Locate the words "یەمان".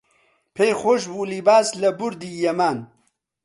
2.43-2.77